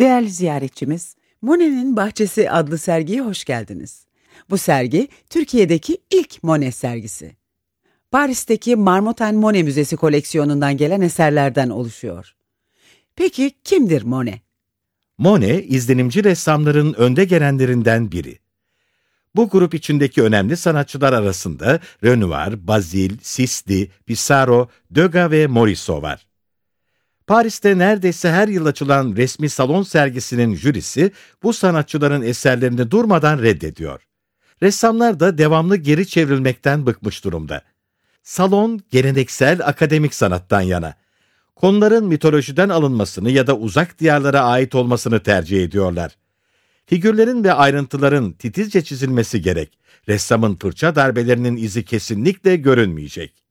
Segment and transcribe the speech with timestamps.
[0.00, 4.06] Değerli ziyaretçimiz, Monet'in Bahçesi adlı sergiye hoş geldiniz.
[4.50, 7.36] Bu sergi Türkiye'deki ilk Monet sergisi.
[8.10, 12.34] Paris'teki Marmottan Monet Müzesi koleksiyonundan gelen eserlerden oluşuyor.
[13.16, 14.40] Peki kimdir Monet?
[15.18, 18.38] Monet, izlenimci ressamların önde gelenlerinden biri.
[19.36, 26.27] Bu grup içindeki önemli sanatçılar arasında Renoir, Bazil, Sisley, Pissarro, Degas ve Morisot var.
[27.28, 34.06] Paris'te neredeyse her yıl açılan resmi salon sergisinin jürisi bu sanatçıların eserlerini durmadan reddediyor.
[34.62, 37.62] Ressamlar da devamlı geri çevrilmekten bıkmış durumda.
[38.22, 40.94] Salon geleneksel akademik sanattan yana.
[41.56, 46.16] Konuların mitolojiden alınmasını ya da uzak diyarlara ait olmasını tercih ediyorlar.
[46.86, 49.78] Figürlerin ve ayrıntıların titizce çizilmesi gerek.
[50.08, 53.47] Ressamın fırça darbelerinin izi kesinlikle görünmeyecek.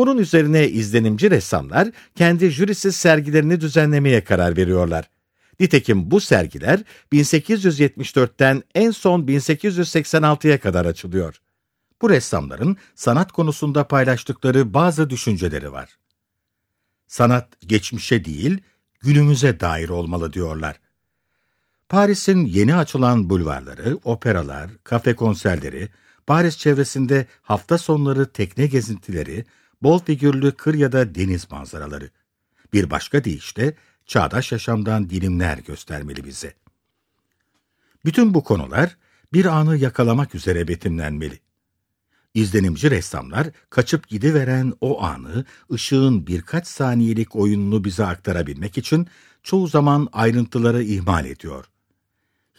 [0.00, 5.10] Bunun üzerine izlenimci ressamlar kendi jürisiz sergilerini düzenlemeye karar veriyorlar.
[5.60, 6.82] Nitekim bu sergiler
[7.12, 11.40] 1874'ten en son 1886'ya kadar açılıyor.
[12.02, 15.98] Bu ressamların sanat konusunda paylaştıkları bazı düşünceleri var.
[17.06, 18.58] Sanat geçmişe değil,
[19.00, 20.80] günümüze dair olmalı diyorlar.
[21.88, 25.88] Paris'in yeni açılan bulvarları, operalar, kafe konserleri,
[26.26, 29.44] Paris çevresinde hafta sonları tekne gezintileri,
[29.82, 32.10] bol figürlü kır ya da deniz manzaraları.
[32.72, 33.74] Bir başka deyişle
[34.06, 36.54] çağdaş yaşamdan dilimler göstermeli bize.
[38.04, 38.96] Bütün bu konular
[39.32, 41.40] bir anı yakalamak üzere betimlenmeli.
[42.34, 49.06] İzlenimci ressamlar kaçıp gidiveren o anı, ışığın birkaç saniyelik oyununu bize aktarabilmek için
[49.42, 51.64] çoğu zaman ayrıntıları ihmal ediyor.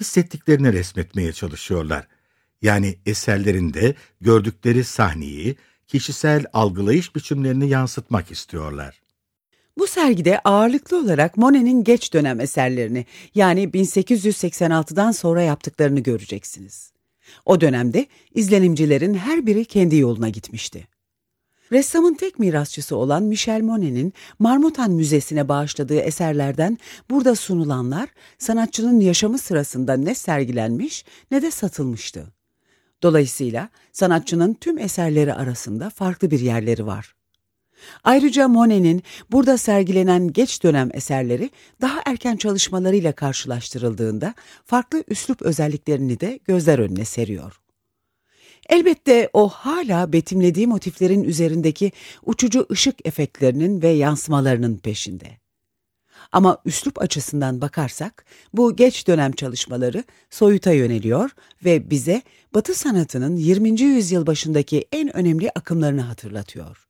[0.00, 2.06] Hissettiklerini resmetmeye çalışıyorlar.
[2.62, 5.56] Yani eserlerinde gördükleri sahneyi,
[5.88, 9.00] kişisel algılayış biçimlerini yansıtmak istiyorlar.
[9.78, 16.92] Bu sergide ağırlıklı olarak Monet'in geç dönem eserlerini yani 1886'dan sonra yaptıklarını göreceksiniz.
[17.46, 20.88] O dönemde izlenimcilerin her biri kendi yoluna gitmişti.
[21.72, 26.78] Ressamın tek mirasçısı olan Michel Monet'in Marmottan Müzesi'ne bağışladığı eserlerden
[27.10, 32.37] burada sunulanlar sanatçının yaşamı sırasında ne sergilenmiş ne de satılmıştı.
[33.02, 37.14] Dolayısıyla sanatçının tüm eserleri arasında farklı bir yerleri var.
[38.04, 41.50] Ayrıca Monet'in burada sergilenen geç dönem eserleri
[41.80, 44.34] daha erken çalışmalarıyla karşılaştırıldığında
[44.66, 47.60] farklı üslup özelliklerini de gözler önüne seriyor.
[48.68, 51.92] Elbette o hala betimlediği motiflerin üzerindeki
[52.26, 55.47] uçucu ışık efektlerinin ve yansımalarının peşinde.
[56.32, 61.30] Ama üslup açısından bakarsak bu geç dönem çalışmaları soyuta yöneliyor
[61.64, 62.22] ve bize
[62.54, 63.80] Batı sanatının 20.
[63.80, 66.88] yüzyıl başındaki en önemli akımlarını hatırlatıyor.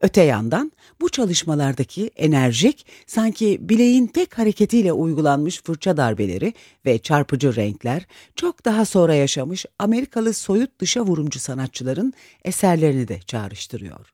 [0.00, 6.54] Öte yandan bu çalışmalardaki enerjik, sanki bileğin tek hareketiyle uygulanmış fırça darbeleri
[6.86, 12.12] ve çarpıcı renkler çok daha sonra yaşamış Amerikalı soyut dışa vurumcu sanatçıların
[12.44, 14.12] eserlerini de çağrıştırıyor.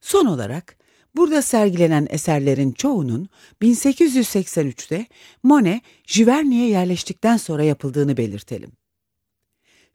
[0.00, 0.76] Son olarak
[1.16, 3.28] burada sergilenen eserlerin çoğunun
[3.62, 5.06] 1883'te
[5.42, 8.72] Monet, Giverny'e yerleştikten sonra yapıldığını belirtelim.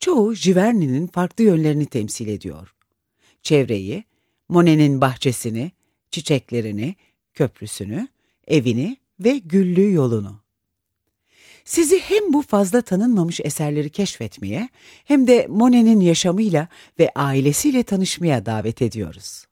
[0.00, 2.74] Çoğu Giverny'nin farklı yönlerini temsil ediyor.
[3.42, 4.04] Çevreyi,
[4.48, 5.72] Monet'in bahçesini,
[6.10, 6.94] çiçeklerini,
[7.34, 8.08] köprüsünü,
[8.46, 10.40] evini ve güllü yolunu.
[11.64, 14.68] Sizi hem bu fazla tanınmamış eserleri keşfetmeye
[15.04, 16.68] hem de Monet'in yaşamıyla
[16.98, 19.46] ve ailesiyle tanışmaya davet ediyoruz.